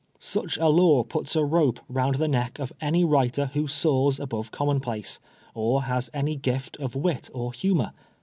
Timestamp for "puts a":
1.03-1.45